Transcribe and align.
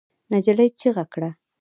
نجلۍ 0.33 0.67
چیغه 0.79 1.05
کړه. 1.13 1.29